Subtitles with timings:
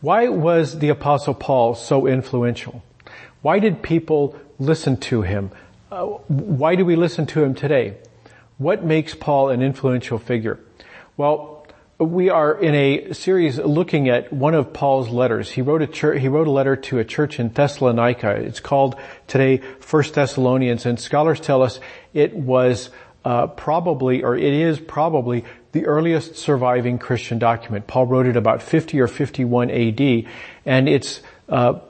[0.00, 2.84] Why was the apostle Paul so influential?
[3.42, 5.50] Why did people listen to him?
[5.90, 7.96] Uh, why do we listen to him today?
[8.58, 10.60] What makes Paul an influential figure?
[11.16, 11.66] Well,
[11.98, 15.50] we are in a series looking at one of Paul's letters.
[15.50, 18.30] He wrote a church, he wrote a letter to a church in Thessalonica.
[18.36, 18.94] It's called
[19.26, 21.80] today First Thessalonians, and scholars tell us
[22.14, 22.90] it was
[23.24, 27.86] uh, probably, or it is probably the earliest surviving Christian document.
[27.86, 30.24] Paul wrote it about 50 or 51 AD,
[30.64, 31.80] and it's, uh,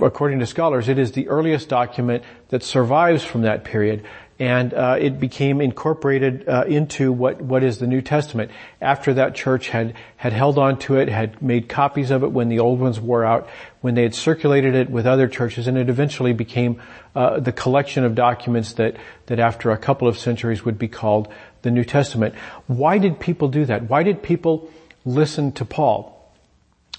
[0.00, 4.04] according to scholars, it is the earliest document that survives from that period
[4.42, 8.50] and uh, it became incorporated uh, into what what is the New Testament.
[8.80, 12.48] After that church had had held on to it, had made copies of it when
[12.48, 13.48] the old ones wore out,
[13.82, 16.82] when they had circulated it with other churches, and it eventually became
[17.14, 18.96] uh, the collection of documents that
[19.26, 22.34] that after a couple of centuries would be called the New Testament.
[22.66, 23.88] Why did people do that?
[23.88, 24.70] Why did people
[25.04, 26.18] listen to Paul?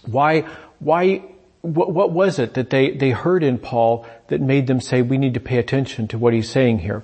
[0.05, 0.41] Why
[0.79, 1.23] why
[1.63, 5.17] what, what was it that they, they heard in Paul that made them say, we
[5.17, 7.03] need to pay attention to what he's saying here?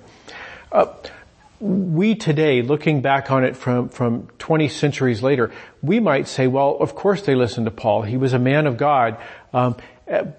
[0.70, 0.86] Uh,
[1.60, 5.50] we today, looking back on it from, from 20 centuries later,
[5.82, 8.02] we might say, well, of course they listened to Paul.
[8.02, 9.16] He was a man of God.
[9.54, 9.76] Um,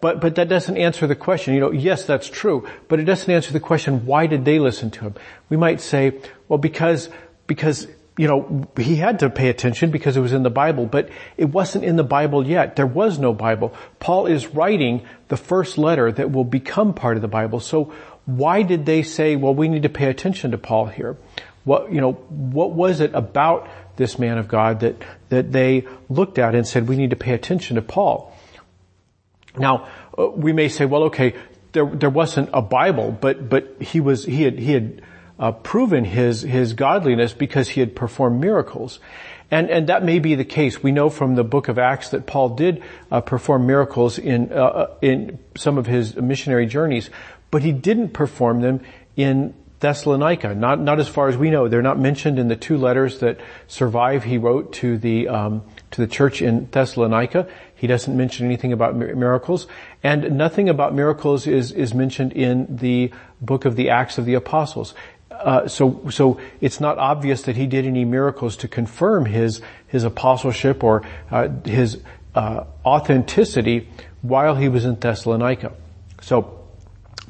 [0.01, 1.53] but, but that doesn't answer the question.
[1.53, 4.91] You know, yes, that's true, but it doesn't answer the question, why did they listen
[4.91, 5.15] to him?
[5.49, 6.19] We might say,
[6.49, 7.09] well, because,
[7.47, 11.09] because you know, he had to pay attention because it was in the Bible, but
[11.37, 12.75] it wasn't in the Bible yet.
[12.75, 13.73] There was no Bible.
[13.99, 17.61] Paul is writing the first letter that will become part of the Bible.
[17.61, 17.93] So
[18.25, 21.15] why did they say, well, we need to pay attention to Paul here?
[21.63, 26.37] What, you know, what was it about this man of God that, that they looked
[26.37, 28.35] at and said, we need to pay attention to Paul?
[29.57, 31.35] Now, uh, we may say, well, okay,
[31.71, 35.01] there, there wasn't a Bible, but, but he was, he had, he had,
[35.41, 38.99] uh, proven his his godliness because he had performed miracles.
[39.49, 40.81] And, and that may be the case.
[40.81, 44.55] We know from the book of Acts that Paul did uh, perform miracles in uh,
[44.55, 47.09] uh, in some of his missionary journeys,
[47.49, 48.81] but he didn't perform them
[49.17, 50.53] in Thessalonica.
[50.53, 51.67] Not not as far as we know.
[51.67, 54.23] They're not mentioned in the two letters that survive.
[54.23, 57.49] He wrote to the um, to the church in Thessalonica.
[57.81, 59.65] He doesn't mention anything about miracles,
[60.03, 63.11] and nothing about miracles is is mentioned in the
[63.41, 64.93] book of the Acts of the Apostles.
[65.31, 70.03] Uh, so so it's not obvious that he did any miracles to confirm his his
[70.03, 71.99] apostleship or uh, his
[72.35, 73.89] uh, authenticity
[74.21, 75.71] while he was in Thessalonica.
[76.21, 76.60] So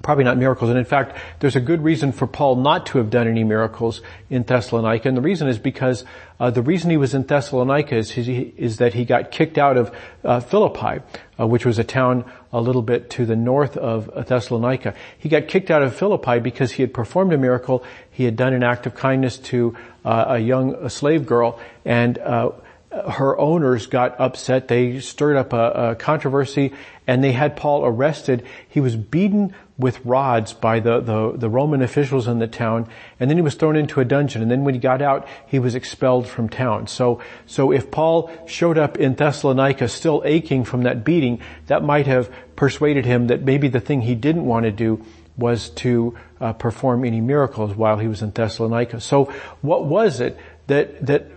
[0.02, 0.70] probably not miracles.
[0.70, 4.02] And in fact, there's a good reason for Paul not to have done any miracles
[4.30, 5.08] in Thessalonica.
[5.08, 6.06] And the reason is because
[6.40, 9.78] uh, the reason he was in Thessalonica is, he, is that he got kicked out
[9.78, 11.04] of uh, Philippi,
[11.40, 14.94] uh, which was a town a little bit to the north of Thessalonica.
[15.18, 17.84] He got kicked out of Philippi because he had performed a miracle.
[18.10, 22.52] He had done an act of kindness to uh, a young slave girl, and uh,
[22.92, 24.68] her owners got upset.
[24.68, 26.74] They stirred up a, a, controversy
[27.08, 28.46] and they had Paul arrested.
[28.68, 33.30] He was beaten with rods by the, the, the, Roman officials in the town and
[33.30, 35.74] then he was thrown into a dungeon and then when he got out, he was
[35.74, 36.88] expelled from town.
[36.88, 42.08] So, so if Paul showed up in Thessalonica still aching from that beating, that might
[42.08, 45.04] have persuaded him that maybe the thing he didn't want to do
[45.38, 49.00] was to uh, perform any miracles while he was in Thessalonica.
[49.00, 50.38] So what was it
[50.68, 51.32] that, that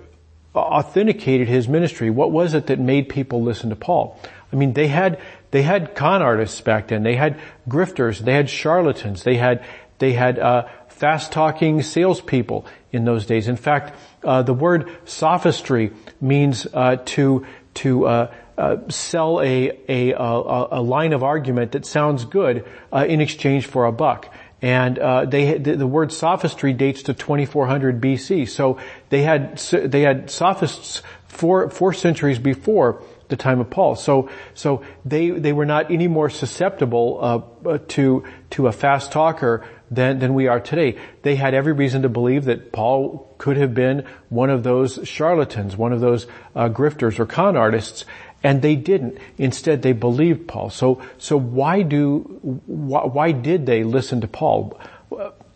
[0.55, 2.11] authenticated his ministry?
[2.11, 4.19] What was it that made people listen to Paul?
[4.53, 5.21] I mean, they had,
[5.51, 7.03] they had con artists back then.
[7.03, 8.21] They had grifters.
[8.21, 9.25] They had charlatans.
[9.25, 9.65] They had,
[9.99, 13.49] they had, uh, fast talking salespeople in those days.
[13.49, 17.45] In fact, uh, the word sophistry means, uh, to,
[17.75, 23.05] to, uh, uh, sell a, a, a, a, line of argument that sounds good uh,
[23.09, 24.33] in exchange for a buck.
[24.65, 28.49] And uh, they the, word sophistry dates to 2400 BC.
[28.49, 28.79] So
[29.11, 33.95] they had they had sophists four four centuries before the time of Paul.
[33.95, 39.67] So so they they were not any more susceptible uh, to to a fast talker
[39.91, 40.99] than than we are today.
[41.21, 45.77] They had every reason to believe that Paul could have been one of those charlatans,
[45.77, 48.07] one of those uh, grifters or con artists,
[48.45, 49.17] and they didn't.
[49.39, 50.69] Instead, they believed Paul.
[50.69, 52.19] So, so why do,
[52.67, 54.79] why, why did they listen to Paul?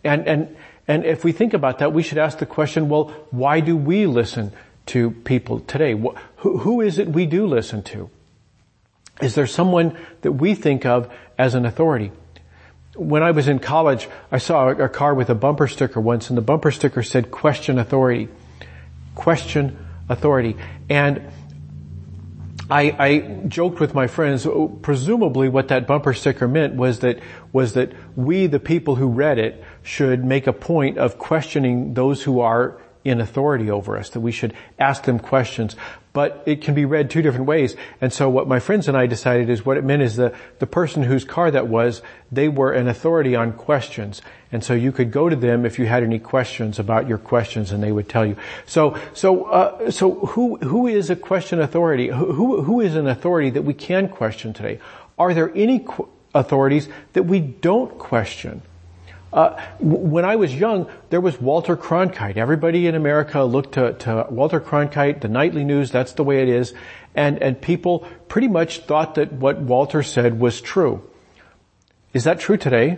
[0.03, 0.57] And, and,
[0.87, 4.07] and if we think about that, we should ask the question, well, why do we
[4.07, 4.51] listen
[4.87, 5.91] to people today?
[6.37, 8.09] Who, who is it we do listen to?
[9.21, 12.11] Is there someone that we think of as an authority?
[12.95, 16.37] When I was in college, I saw a car with a bumper sticker once and
[16.37, 18.29] the bumper sticker said question authority.
[19.13, 19.77] Question
[20.09, 20.57] authority.
[20.89, 21.21] And
[22.69, 27.19] I, I, joked with my friends, oh, presumably what that bumper sticker meant was that,
[27.51, 32.23] was that we, the people who read it, should make a point of questioning those
[32.23, 35.75] who are in authority over us, that we should ask them questions.
[36.19, 37.77] But it can be read two different ways.
[38.01, 40.67] And so what my friends and I decided is what it meant is the, the
[40.67, 44.21] person whose car that was, they were an authority on questions.
[44.51, 47.71] And so you could go to them if you had any questions about your questions
[47.71, 48.35] and they would tell you.
[48.65, 52.07] So, so, uh, so who, who is a question authority?
[52.07, 54.79] Who, who is an authority that we can question today?
[55.17, 58.61] Are there any qu- authorities that we don't question?
[59.31, 62.37] Uh, when I was young, there was Walter Cronkite.
[62.37, 66.49] Everybody in America looked to, to, Walter Cronkite, the nightly news, that's the way it
[66.49, 66.73] is.
[67.13, 71.07] And, and people pretty much thought that what Walter said was true.
[72.13, 72.97] Is that true today?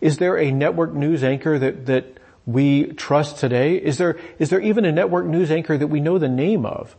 [0.00, 3.76] Is there a network news anchor that, that we trust today?
[3.76, 6.96] Is there, is there even a network news anchor that we know the name of?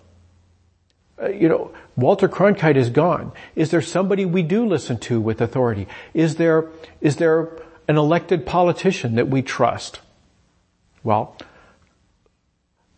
[1.20, 3.32] Uh, you know, Walter Cronkite is gone.
[3.56, 5.88] Is there somebody we do listen to with authority?
[6.14, 6.70] Is there,
[7.02, 7.50] is there
[7.88, 10.02] an elected politician that we trust?
[11.04, 11.38] Well,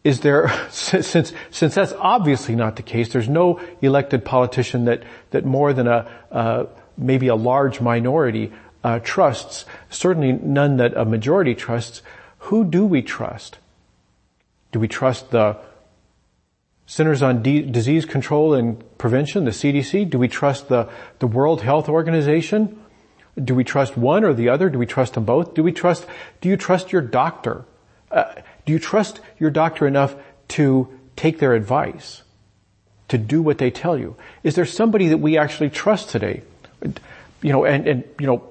[0.04, 5.46] is there, since, since that's obviously not the case, there's no elected politician that, that
[5.46, 6.66] more than a, uh,
[6.98, 8.52] maybe a large minority
[8.84, 12.02] uh, trusts, certainly none that a majority trusts,
[12.44, 13.58] who do we trust?
[14.72, 15.58] Do we trust the
[16.86, 20.10] Centers on D- Disease Control and Prevention, the CDC?
[20.10, 20.90] Do we trust the,
[21.20, 22.79] the World Health Organization?
[23.44, 24.70] Do we trust one or the other?
[24.70, 25.54] Do we trust them both?
[25.54, 26.06] Do we trust,
[26.42, 27.66] do you trust your doctor?
[28.12, 28.34] Uh,
[28.66, 30.16] do you trust your doctor enough
[30.50, 32.24] to take their advice?
[33.10, 34.16] To do what they tell you?
[34.44, 36.44] Is there somebody that we actually trust today?
[37.42, 38.50] You know, and, and, you know,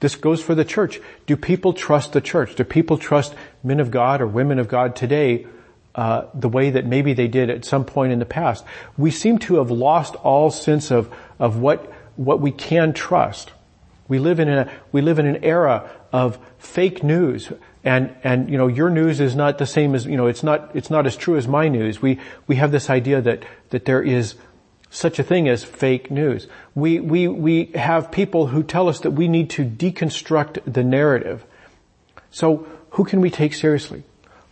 [0.00, 1.00] this goes for the church.
[1.26, 2.54] Do people trust the church?
[2.56, 5.46] Do people trust men of God or women of God today
[5.94, 8.64] uh, the way that maybe they did at some point in the past?
[8.96, 13.52] We seem to have lost all sense of of what what we can trust.
[14.10, 17.52] We live in a we live in an era of fake news,
[17.84, 20.72] and and you know your news is not the same as you know it's not
[20.74, 22.02] it's not as true as my news.
[22.02, 22.18] We
[22.48, 24.34] we have this idea that that there is
[24.90, 26.48] such a thing as fake news.
[26.74, 31.44] We, we, we have people who tell us that we need to deconstruct the narrative.
[32.32, 34.02] So who can we take seriously?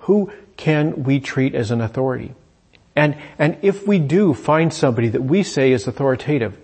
[0.06, 2.34] Who can we treat as an authority?
[2.94, 6.56] And, and if we do find somebody that we say is authoritative,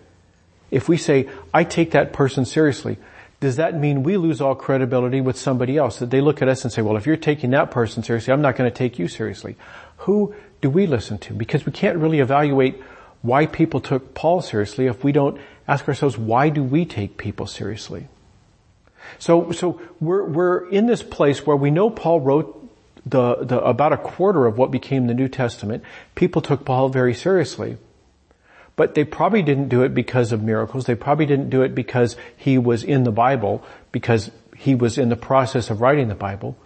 [0.71, 2.99] if we say, I take that person seriously,
[3.41, 5.99] does that mean we lose all credibility with somebody else?
[5.99, 8.43] That they look at us and say, well, if you're taking that person seriously, I'm
[8.43, 9.57] not going to take you seriously.
[9.99, 11.35] Who do we listen to?
[11.35, 12.81] Because we can't really evaluate
[13.23, 17.47] why people took Paul seriously if we don't ask ourselves, why do we take people
[17.47, 18.09] seriously?
[19.19, 22.61] So, so we're, we're in this place where we know Paul wrote
[23.07, 25.85] the, the, about a quarter of what became the New Testament.
[26.15, 27.77] People took Paul very seriously.
[28.77, 30.87] But they probably didn't do it because of miracles.
[30.87, 35.09] They probably didn't do it because he was in the Bible, because he was in
[35.09, 36.57] the process of writing the Bible.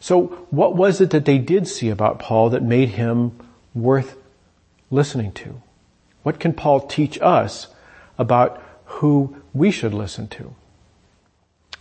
[0.00, 3.32] So what was it that they did see about Paul that made him
[3.74, 4.16] worth
[4.90, 5.60] listening to?
[6.22, 7.68] What can Paul teach us
[8.16, 10.54] about who we should listen to?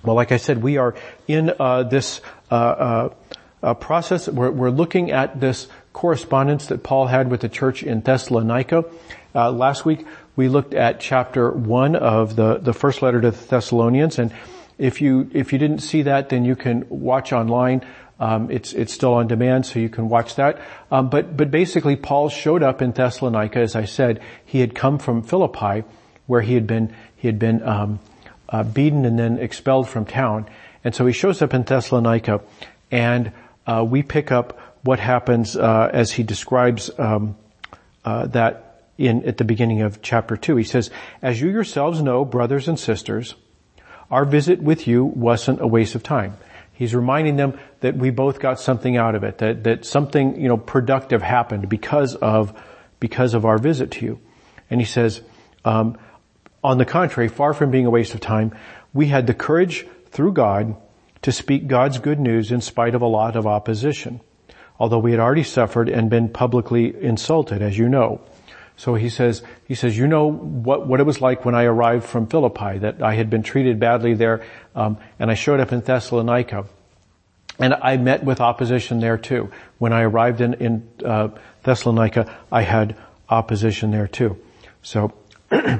[0.03, 0.95] Well, like I said, we are
[1.27, 3.13] in uh, this uh, uh,
[3.61, 4.27] uh, process.
[4.27, 5.67] We're, we're, looking at this
[5.97, 8.85] correspondence that Paul had with the church in Thessalonica.
[9.33, 10.05] Uh, last week
[10.35, 14.31] we looked at chapter one of the the first letter to the Thessalonians, and
[14.77, 17.81] if you if you didn't see that, then you can watch online
[18.19, 20.61] um, it's it's still on demand, so you can watch that.
[20.91, 23.59] Um, but but basically, Paul showed up in Thessalonica.
[23.59, 25.83] As I said, he had come from Philippi,
[26.25, 27.99] where he had been he had been um,
[28.49, 30.47] uh, beaten and then expelled from town,
[30.83, 32.41] and so he shows up in Thessalonica,
[32.91, 33.31] and
[33.65, 34.57] uh, we pick up
[34.87, 37.35] what happens uh, as he describes um,
[38.05, 40.55] uh, that in at the beginning of chapter two.
[40.55, 40.89] He says,
[41.21, 43.35] "As you yourselves know, brothers and sisters,
[44.09, 46.37] our visit with you wasn't a waste of time."
[46.77, 50.47] He's reminding them that we both got something out of it, that, that something, you
[50.47, 52.53] know, productive happened because of,
[52.99, 54.19] because of our visit to you.
[54.69, 55.21] And he says,
[55.65, 55.97] um,
[56.63, 58.55] on the contrary, far from being a waste of time,
[58.93, 60.75] we had the courage through God
[61.23, 64.21] to speak God's good news in spite of a lot of opposition,
[64.79, 68.21] although we had already suffered and been publicly insulted, as you know.
[68.77, 72.05] So he says, he says, you know what, what it was like when I arrived
[72.05, 75.81] from Philippi, that I had been treated badly there, um, and I showed up in
[75.81, 76.65] Thessalonica.
[77.59, 79.51] And I met with opposition there too.
[79.79, 81.29] When I arrived in, in uh,
[81.63, 82.95] Thessalonica, I had
[83.27, 84.37] opposition there too.
[84.83, 85.11] So,
[85.49, 85.79] so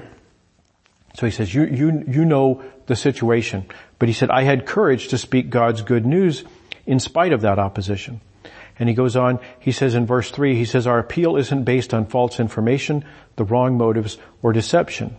[1.21, 3.67] he says, you, you, you know the situation.
[3.99, 6.43] But he said, I had courage to speak God's good news
[6.87, 8.21] in spite of that opposition.
[8.79, 11.93] And he goes on, he says in verse three, he says, our appeal isn't based
[11.93, 13.03] on false information,
[13.35, 15.15] the wrong motives, or deception.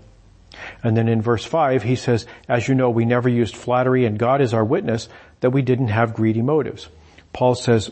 [0.83, 4.19] And then in verse five, he says, as you know, we never used flattery and
[4.19, 5.09] God is our witness
[5.41, 6.89] that we didn't have greedy motives.
[7.33, 7.91] Paul says,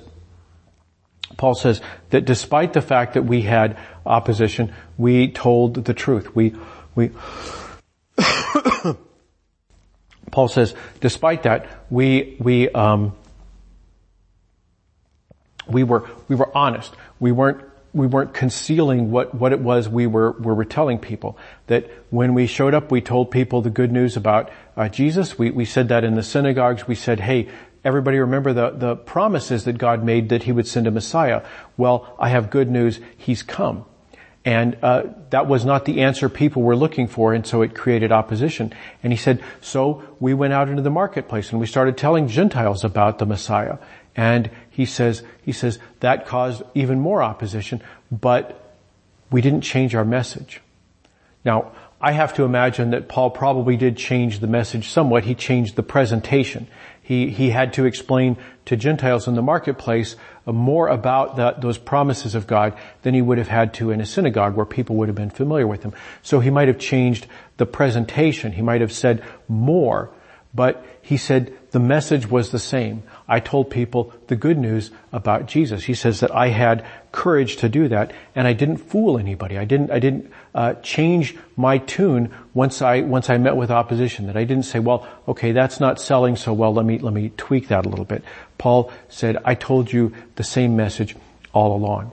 [1.36, 1.80] Paul says
[2.10, 6.34] that despite the fact that we had opposition, we told the truth.
[6.34, 6.54] We,
[6.94, 7.10] we,
[10.30, 13.14] Paul says, despite that, we, we, um,
[15.68, 16.94] we were, we were honest.
[17.20, 21.38] We weren't, we weren't concealing what, what it was we were, we were telling people.
[21.66, 25.38] That when we showed up, we told people the good news about uh, Jesus.
[25.38, 26.86] We, we said that in the synagogues.
[26.86, 27.48] We said, hey,
[27.84, 31.42] everybody remember the, the promises that God made that he would send a Messiah.
[31.76, 33.00] Well, I have good news.
[33.16, 33.86] He's come.
[34.44, 38.12] And uh, that was not the answer people were looking for, and so it created
[38.12, 38.72] opposition.
[39.02, 42.84] And he said, so we went out into the marketplace and we started telling Gentiles
[42.84, 43.78] about the Messiah.
[44.14, 47.80] And he says, he says that caused even more opposition,
[48.12, 48.76] but
[49.30, 50.60] we didn't change our message.
[51.46, 55.24] Now, I have to imagine that Paul probably did change the message somewhat.
[55.24, 56.66] He changed the presentation.
[57.02, 60.14] He, he had to explain to Gentiles in the marketplace
[60.44, 64.06] more about that, those promises of God than he would have had to in a
[64.06, 65.94] synagogue where people would have been familiar with him.
[66.22, 68.52] So he might have changed the presentation.
[68.52, 70.10] He might have said more,
[70.54, 73.04] but he said the message was the same.
[73.28, 75.84] I told people the good news about Jesus.
[75.84, 79.58] He says that I had courage to do that and I didn't fool anybody.
[79.58, 84.26] I didn't, I didn't, uh, change my tune once I, once I met with opposition.
[84.26, 86.72] That I didn't say, well, okay, that's not selling so well.
[86.72, 88.22] Let me, let me tweak that a little bit.
[88.58, 91.16] Paul said, I told you the same message
[91.52, 92.12] all along.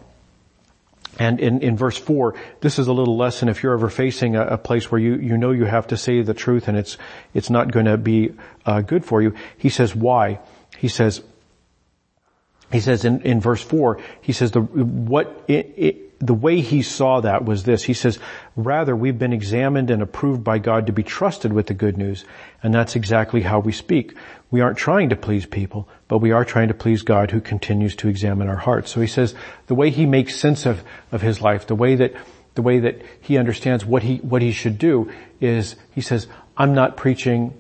[1.20, 4.48] And in, in verse four, this is a little lesson if you're ever facing a,
[4.48, 6.98] a, place where you, you know you have to say the truth and it's,
[7.36, 8.34] it's not going to be
[8.66, 9.36] uh, good for you.
[9.56, 10.40] He says, why?
[10.84, 11.22] He says,
[12.70, 16.82] he says in, in verse four, he says the, what, it, it, the way he
[16.82, 17.84] saw that was this.
[17.84, 18.20] He says,
[18.58, 22.26] rather we've been examined and approved by God to be trusted with the good news.
[22.62, 24.18] And that's exactly how we speak.
[24.52, 27.96] We aren't trying to please people, but we are trying to please God who continues
[27.96, 28.92] to examine our hearts.
[28.92, 29.36] So he says
[29.68, 32.12] the way he makes sense of, of his life, the way that,
[32.56, 35.10] the way that he understands what he, what he should do
[35.40, 37.54] is, he says, I'm not preaching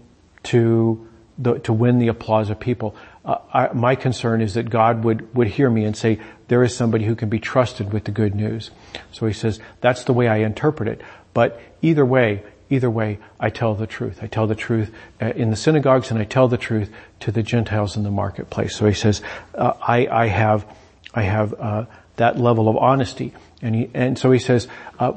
[0.51, 5.03] to the, to win the applause of people uh, I, my concern is that God
[5.03, 8.11] would, would hear me and say, there is somebody who can be trusted with the
[8.11, 8.71] good news.
[9.11, 11.01] So he says, that's the way I interpret it.
[11.33, 14.19] But either way, either way, I tell the truth.
[14.21, 17.43] I tell the truth uh, in the synagogues and I tell the truth to the
[17.43, 18.75] Gentiles in the marketplace.
[18.75, 19.21] So he says,
[19.55, 20.65] uh, I, I have,
[21.13, 21.85] I have, uh,
[22.17, 23.33] that level of honesty.
[23.61, 24.67] And he, and so he says,
[24.99, 25.13] uh,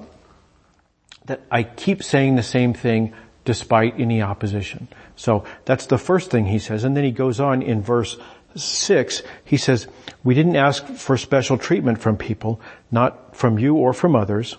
[1.27, 3.13] that I keep saying the same thing
[3.47, 4.89] despite any opposition.
[5.17, 6.85] So that's the first thing he says.
[6.85, 8.19] And then he goes on in verse
[8.55, 9.87] six, he says,
[10.25, 12.61] we didn't ask for special treatment from people,
[12.91, 14.57] not from you or from others,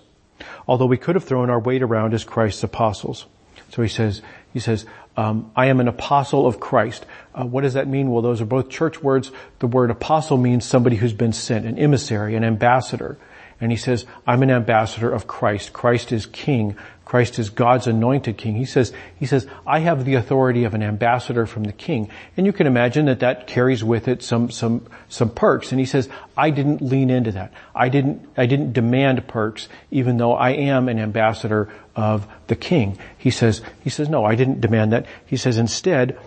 [0.68, 3.26] although we could have thrown our weight around as Christ's apostles.
[3.72, 4.22] So he says,
[4.54, 4.86] he says,
[5.18, 7.06] um, I am an apostle of Christ.
[7.34, 8.12] Uh, what does that mean?
[8.12, 9.32] Well, those are both church words.
[9.60, 13.18] The word apostle means somebody who's been sent, an emissary, an ambassador.
[13.60, 15.74] And he says, I'm an ambassador of Christ.
[15.74, 16.76] Christ is king.
[17.06, 18.56] Christ is God's anointed king.
[18.56, 22.10] He says, he says, I have the authority of an ambassador from the king.
[22.36, 25.72] And you can imagine that that carries with it some, some, some perks.
[25.72, 27.54] And he says, I didn't lean into that.
[27.74, 33.00] I didn't, I didn't demand perks, even though I am an ambassador of the king.
[33.18, 35.06] He says, he says, no, I didn't demand that.
[35.26, 36.20] He says, instead,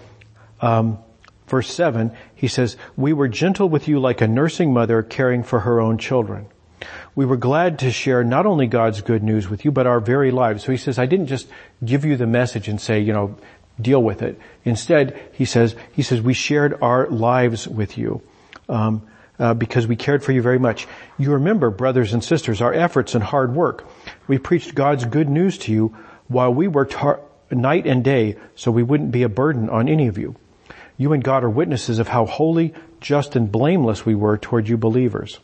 [0.62, 0.99] um,
[1.46, 5.60] verse seven, he says, we were gentle with you like a nursing mother caring for
[5.60, 6.46] her own children
[7.14, 10.30] we were glad to share not only God's good news with you, but our very
[10.30, 10.64] lives.
[10.64, 11.49] So he says, I didn't just
[11.84, 13.37] give you the message and say, you know,
[13.80, 14.38] deal with it.
[14.64, 18.22] Instead, he says, he says, we shared our lives with you.
[18.68, 19.02] Um,
[19.38, 20.87] uh, because we cared for you very much.
[21.16, 23.88] You remember, brothers and sisters, our efforts and hard work.
[24.28, 25.96] We preached God's good news to you
[26.28, 27.20] while we worked hard,
[27.50, 30.37] night and day so we wouldn't be a burden on any of you.
[30.99, 34.76] You and God are witnesses of how holy, just, and blameless we were toward you
[34.76, 35.40] believers.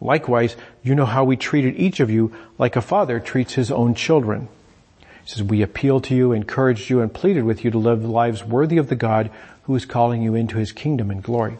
[0.00, 3.94] Likewise, you know how we treated each of you like a father treats his own
[3.94, 4.48] children.
[5.00, 8.44] He says, we appealed to you, encouraged you, and pleaded with you to live lives
[8.44, 9.30] worthy of the God
[9.62, 11.56] who is calling you into his kingdom and glory.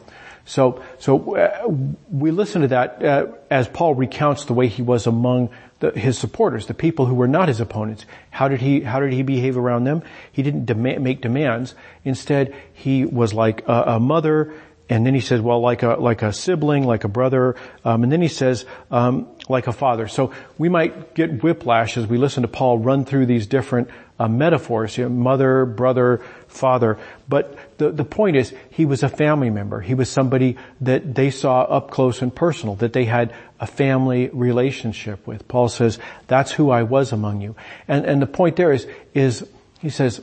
[0.47, 1.69] So, so uh,
[2.11, 5.49] we listen to that uh, as Paul recounts the way he was among
[5.81, 8.05] the, his supporters, the people who were not his opponents.
[8.31, 10.03] How did he how did he behave around them?
[10.31, 10.71] He didn't
[11.03, 11.75] make demands.
[12.05, 14.55] Instead, he was like a, a mother
[14.89, 17.57] and then he says, well, like a, like a sibling, like a brother.
[17.85, 20.09] Um, and then he says, um, like a father.
[20.09, 23.89] So we might get whiplash as we listen to Paul run through these different
[24.19, 26.99] uh, metaphors, you know, mother, brother, father.
[27.29, 29.81] But the, the point is, he was a family member.
[29.81, 34.29] He was somebody that they saw up close and personal, that they had a family
[34.33, 35.49] relationship with.
[35.49, 37.57] Paul says, that's who I was among you.
[37.89, 39.49] And, and the point there is, is,
[39.81, 40.21] he says,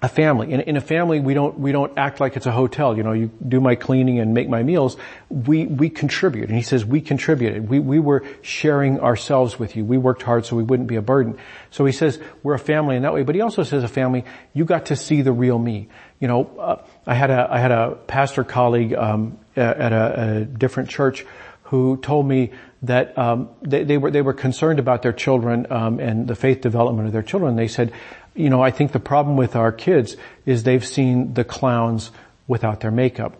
[0.00, 0.52] a family.
[0.52, 2.96] In, in, a family, we don't, we don't act like it's a hotel.
[2.96, 4.96] You know, you do my cleaning and make my meals.
[5.28, 6.48] We, we contribute.
[6.48, 7.68] And he says we contributed.
[7.68, 9.84] We, we were sharing ourselves with you.
[9.84, 11.36] We worked hard so we wouldn't be a burden.
[11.70, 13.24] So he says we're a family in that way.
[13.24, 14.24] But he also says a family,
[14.54, 15.88] you got to see the real me.
[16.20, 20.44] You know, uh, I had a, I had a pastor colleague, um, at a, a
[20.44, 21.26] different church
[21.64, 22.52] who told me
[22.82, 26.60] that um, they, they, were they were concerned about their children um, and the faith
[26.60, 27.56] development of their children.
[27.56, 27.92] They said,
[28.38, 30.16] you know, I think the problem with our kids
[30.46, 32.10] is they've seen the clowns
[32.46, 33.36] without their makeup.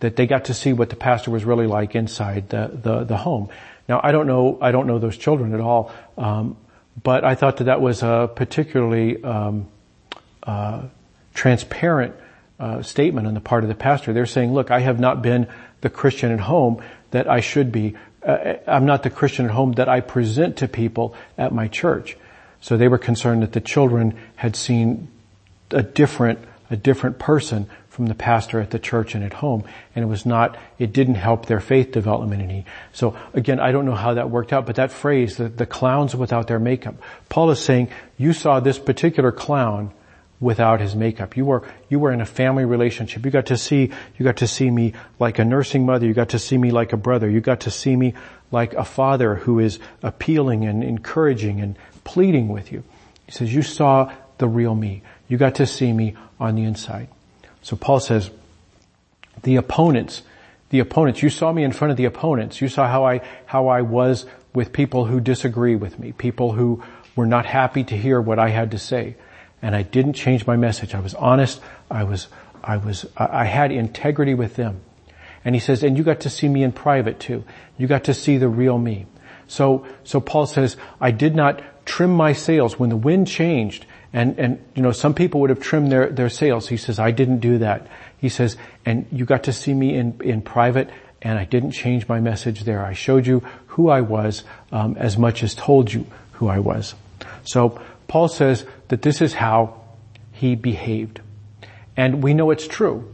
[0.00, 3.16] That they got to see what the pastor was really like inside the, the, the
[3.16, 3.48] home.
[3.88, 6.56] Now I don't know, I don't know those children at all, um,
[7.02, 9.68] but I thought that that was a particularly um,
[10.42, 10.82] uh,
[11.34, 12.14] transparent
[12.60, 14.12] uh, statement on the part of the pastor.
[14.12, 15.48] They're saying, look, I have not been
[15.80, 17.96] the Christian at home that I should be.
[18.24, 22.16] Uh, I'm not the Christian at home that I present to people at my church.
[22.62, 25.08] So they were concerned that the children had seen
[25.70, 26.38] a different,
[26.70, 29.64] a different person from the pastor at the church and at home.
[29.94, 32.64] And it was not, it didn't help their faith development any.
[32.92, 36.14] So again, I don't know how that worked out, but that phrase, the, the clowns
[36.14, 36.94] without their makeup.
[37.28, 39.92] Paul is saying, you saw this particular clown
[40.40, 41.36] without his makeup.
[41.36, 43.24] You were, you were in a family relationship.
[43.24, 46.06] You got to see, you got to see me like a nursing mother.
[46.06, 47.28] You got to see me like a brother.
[47.28, 48.14] You got to see me
[48.50, 52.82] like a father who is appealing and encouraging and pleading with you.
[53.26, 55.02] He says, you saw the real me.
[55.28, 57.08] You got to see me on the inside.
[57.62, 58.30] So Paul says,
[59.42, 60.22] the opponents,
[60.70, 62.60] the opponents, you saw me in front of the opponents.
[62.60, 66.82] You saw how I, how I was with people who disagree with me, people who
[67.16, 69.16] were not happy to hear what I had to say.
[69.60, 70.94] And I didn't change my message.
[70.94, 71.60] I was honest.
[71.90, 72.28] I was,
[72.62, 74.80] I was, I had integrity with them.
[75.44, 77.44] And he says, and you got to see me in private too.
[77.78, 79.06] You got to see the real me.
[79.46, 84.38] So, so Paul says, I did not trim my sails when the wind changed and,
[84.38, 86.68] and, you know, some people would have trimmed their, their sails.
[86.68, 87.86] He says, I didn't do that.
[88.18, 90.90] He says, and you got to see me in, in private
[91.22, 92.84] and I didn't change my message there.
[92.84, 96.94] I showed you who I was, um, as much as told you who I was.
[97.44, 99.80] So Paul says that this is how
[100.32, 101.20] he behaved.
[101.96, 103.10] And we know it's true.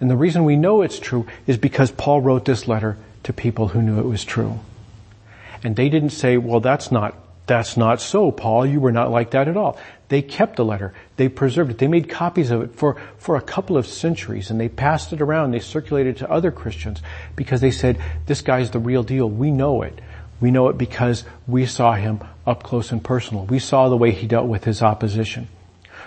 [0.00, 3.68] And the reason we know it's true is because Paul wrote this letter to people
[3.68, 4.60] who knew it was true.
[5.64, 7.16] And they didn't say, well, that's not,
[7.48, 8.66] that's not so, Paul.
[8.66, 9.78] You were not like that at all.
[10.08, 10.94] They kept the letter.
[11.16, 11.78] They preserved it.
[11.78, 15.20] They made copies of it for, for a couple of centuries and they passed it
[15.20, 15.50] around.
[15.50, 17.02] They circulated it to other Christians
[17.36, 19.28] because they said, this guy's the real deal.
[19.28, 20.00] We know it.
[20.40, 23.44] We know it because we saw him up close and personal.
[23.44, 25.48] We saw the way he dealt with his opposition.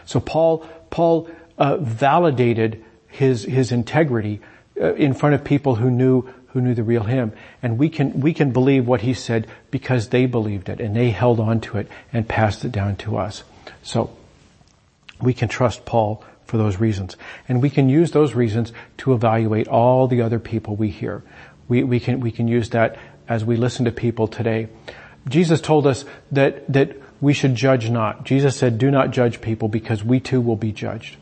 [0.06, 4.40] So Paul, Paul uh, validated his his integrity
[4.80, 7.34] uh, in front of people who knew who knew the real him.
[7.62, 11.12] And we can, we can believe what he said because they believed it and they
[11.12, 13.44] held on to it and passed it down to us.
[13.84, 14.16] So,
[15.22, 17.16] we can trust Paul for those reasons.
[17.48, 21.24] And we can use those reasons to evaluate all the other people we hear.
[21.68, 22.98] We, we can, we can use that
[23.30, 24.68] as we listen to people today.
[25.30, 28.26] Jesus told us that, that we should judge not.
[28.26, 31.16] Jesus said, do not judge people because we too will be judged.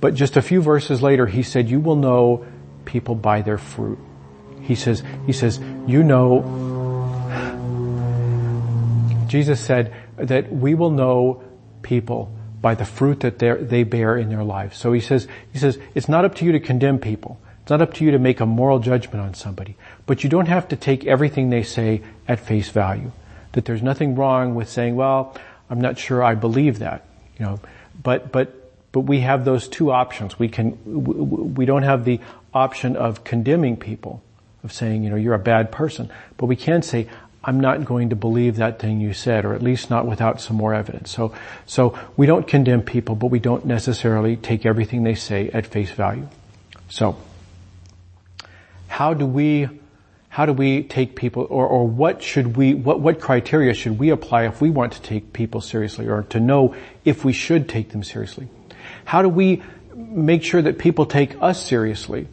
[0.00, 2.46] But just a few verses later, he said, you will know
[2.84, 3.98] people by their fruit.
[4.64, 6.42] He says, he says, you know,
[9.26, 11.42] Jesus said that we will know
[11.82, 14.78] people by the fruit that they bear in their lives.
[14.78, 17.38] So he says, he says, it's not up to you to condemn people.
[17.60, 19.76] It's not up to you to make a moral judgment on somebody.
[20.06, 23.12] But you don't have to take everything they say at face value.
[23.52, 25.36] That there's nothing wrong with saying, well,
[25.68, 27.04] I'm not sure I believe that.
[27.38, 27.60] You know,
[28.02, 30.38] but, but, but we have those two options.
[30.38, 32.20] We can, we don't have the
[32.54, 34.22] option of condemning people
[34.64, 36.10] of saying, you know, you're a bad person.
[36.36, 37.08] But we can say,
[37.44, 40.56] I'm not going to believe that thing you said, or at least not without some
[40.56, 41.10] more evidence.
[41.10, 41.34] So,
[41.66, 45.90] so we don't condemn people, but we don't necessarily take everything they say at face
[45.90, 46.26] value.
[46.88, 47.18] So,
[48.88, 49.68] how do we,
[50.30, 54.08] how do we take people, or, or what should we, what, what criteria should we
[54.08, 56.74] apply if we want to take people seriously, or to know
[57.04, 58.48] if we should take them seriously?
[59.04, 59.62] How do we
[59.94, 62.28] make sure that people take us seriously?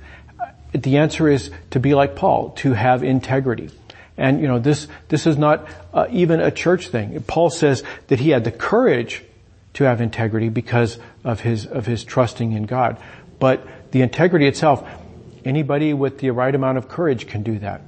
[0.73, 3.69] The answer is to be like Paul, to have integrity.
[4.17, 7.21] And you know, this, this is not uh, even a church thing.
[7.23, 9.23] Paul says that he had the courage
[9.73, 12.97] to have integrity because of his, of his trusting in God.
[13.39, 14.87] But the integrity itself,
[15.43, 17.81] anybody with the right amount of courage can do that.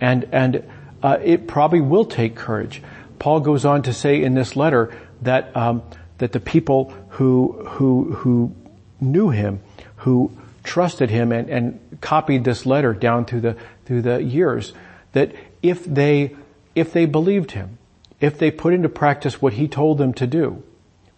[0.00, 0.64] And, and,
[1.02, 2.82] uh, it probably will take courage.
[3.18, 5.82] Paul goes on to say in this letter that, um,
[6.18, 8.54] that the people who, who, who
[9.00, 9.60] knew him,
[9.96, 10.32] who
[10.64, 14.72] trusted him and, and copied this letter down through the, through the years,
[15.12, 15.32] that
[15.62, 16.36] if they,
[16.74, 17.78] if they believed him,
[18.20, 20.62] if they put into practice what he told them to do,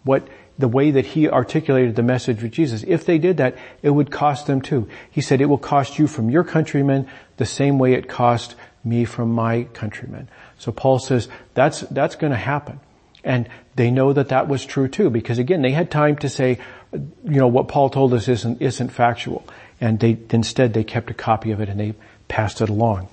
[0.05, 0.27] what
[0.61, 2.85] the way that he articulated the message of Jesus.
[2.87, 4.88] If they did that, it would cost them too.
[5.11, 9.05] He said, it will cost you from your countrymen the same way it cost me
[9.05, 10.29] from my countrymen.
[10.59, 12.81] So Paul says that's, that's gonna happen.
[13.25, 16.59] And they know that that was true too, because again, they had time to say,
[16.93, 19.45] you know, what Paul told us isn't, isn't factual.
[19.81, 21.95] And they, instead they kept a copy of it and they
[22.29, 23.09] passed it along.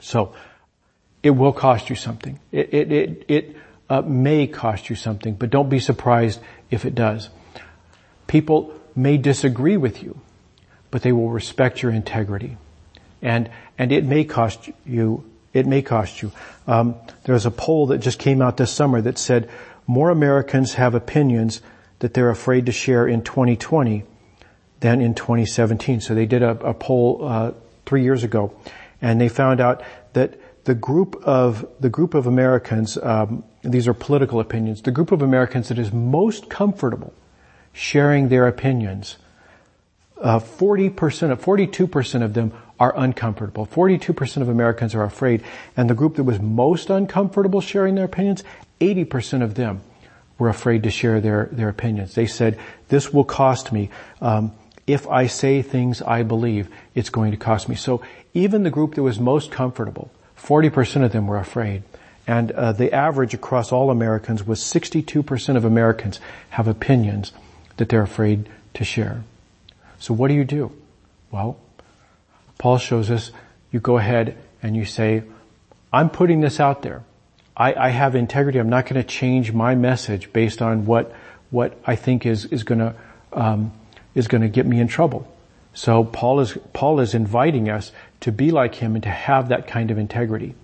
[0.00, 0.34] So,
[1.22, 2.38] it will cost you something.
[2.50, 3.56] It, it, it, it
[3.88, 7.28] uh, may cost you something, but don't be surprised if it does.
[8.26, 10.20] People may disagree with you,
[10.90, 12.56] but they will respect your integrity.
[13.20, 16.32] And, and it may cost you, it may cost you.
[16.66, 19.50] Um, there's a poll that just came out this summer that said
[19.86, 21.60] more Americans have opinions
[21.98, 24.04] that they're afraid to share in 2020
[24.80, 26.00] than in 2017.
[26.00, 27.52] So they did a, a poll uh,
[27.86, 28.54] three years ago,
[29.00, 29.82] and they found out
[30.14, 35.12] that the group of the group of Americans, um, these are political opinions, the group
[35.12, 37.12] of Americans that is most comfortable
[37.72, 39.16] sharing their opinions,
[40.20, 43.66] uh, 40% of, 42% of them are uncomfortable.
[43.66, 45.42] 42% of Americans are afraid.
[45.76, 48.44] And the group that was most uncomfortable sharing their opinions,
[48.80, 49.82] 80% of them
[50.38, 52.14] were afraid to share their, their opinions.
[52.14, 53.90] They said, this will cost me.
[54.20, 54.52] Um,
[54.92, 57.74] if I say things I believe, it's going to cost me.
[57.74, 58.02] So
[58.34, 61.82] even the group that was most comfortable, 40% of them were afraid.
[62.26, 67.32] And uh, the average across all Americans was 62% of Americans have opinions
[67.76, 69.24] that they're afraid to share.
[69.98, 70.72] So what do you do?
[71.30, 71.58] Well,
[72.58, 73.32] Paul shows us
[73.70, 75.22] you go ahead and you say,
[75.92, 77.02] I'm putting this out there.
[77.56, 78.58] I, I have integrity.
[78.58, 81.14] I'm not going to change my message based on what
[81.50, 82.94] what I think is is going to
[83.32, 83.72] um,
[84.14, 85.30] is going to get me in trouble.
[85.72, 89.66] So Paul is Paul is inviting us to be like him and to have that
[89.66, 90.54] kind of integrity.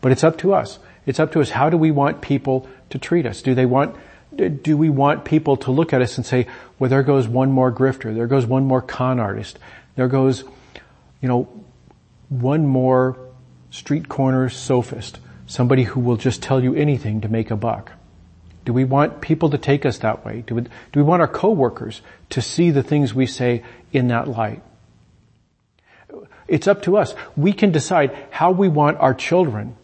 [0.00, 0.78] But it's up to us.
[1.04, 1.50] It's up to us.
[1.50, 3.42] How do we want people to treat us?
[3.42, 3.96] Do they want,
[4.34, 6.46] do we want people to look at us and say,
[6.78, 8.14] well, there goes one more grifter.
[8.14, 9.58] There goes one more con artist.
[9.94, 10.44] There goes,
[11.20, 11.48] you know,
[12.28, 13.16] one more
[13.70, 15.18] street corner sophist.
[15.46, 17.92] Somebody who will just tell you anything to make a buck.
[18.66, 20.42] Do we want people to take us that way?
[20.44, 24.26] Do we, do we want our coworkers to see the things we say in that
[24.28, 24.60] light?
[26.48, 27.14] It's up to us.
[27.36, 29.76] We can decide how we want our children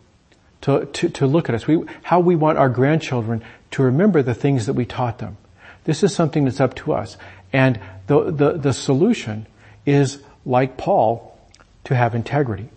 [0.62, 3.42] to, to, to look at us, we, how we want our grandchildren
[3.72, 5.36] to remember the things that we taught them.
[5.84, 7.16] This is something that's up to us.
[7.52, 9.46] And the, the, the solution
[9.86, 11.38] is, like Paul,
[11.84, 12.68] to have integrity.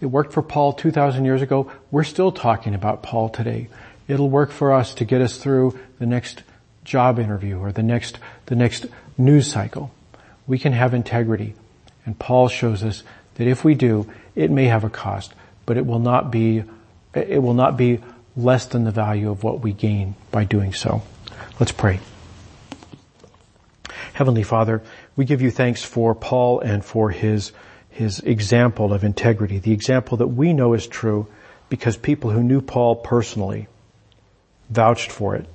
[0.00, 1.70] It worked for Paul 2,000 years ago.
[1.90, 3.68] We're still talking about Paul today.
[4.10, 6.42] It'll work for us to get us through the next
[6.82, 9.92] job interview or the next, the next news cycle.
[10.48, 11.54] We can have integrity.
[12.04, 13.04] And Paul shows us
[13.36, 15.32] that if we do, it may have a cost,
[15.64, 16.64] but it will not be,
[17.14, 18.00] it will not be
[18.36, 21.02] less than the value of what we gain by doing so.
[21.60, 22.00] Let's pray.
[24.12, 24.82] Heavenly Father,
[25.14, 27.52] we give you thanks for Paul and for his,
[27.90, 31.28] his example of integrity, the example that we know is true
[31.68, 33.68] because people who knew Paul personally
[34.70, 35.46] vouched for it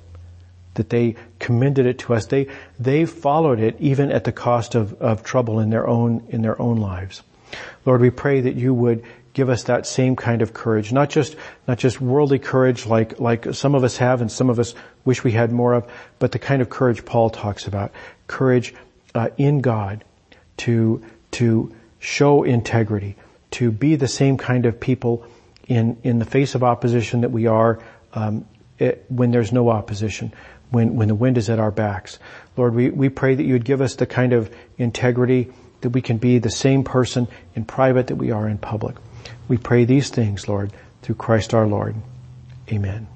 [0.76, 2.26] that they commended it to us.
[2.26, 2.46] They,
[2.78, 6.60] they followed it even at the cost of, of trouble in their own, in their
[6.60, 7.22] own lives.
[7.84, 11.36] Lord, we pray that you would give us that same kind of courage, not just,
[11.68, 14.74] not just worldly courage like, like some of us have and some of us
[15.04, 17.92] wish we had more of, but the kind of courage Paul talks about.
[18.28, 18.74] Courage
[19.14, 20.04] uh, in God
[20.58, 21.02] to,
[21.32, 23.16] to show integrity,
[23.52, 25.24] to be the same kind of people
[25.68, 27.78] in, in the face of opposition that we are
[28.14, 28.46] um,
[28.78, 30.32] it, when there's no opposition
[30.70, 32.18] when, when the wind is at our backs.
[32.56, 35.48] Lord, we, we pray that you would give us the kind of integrity
[35.82, 38.96] that we can be the same person in private that we are in public.
[39.48, 41.94] We pray these things, Lord, through Christ our Lord.
[42.70, 43.06] Amen.